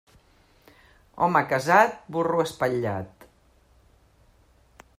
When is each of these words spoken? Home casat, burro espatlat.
Home 1.25 1.43
casat, 1.51 1.93
burro 2.15 2.41
espatlat. 2.45 3.29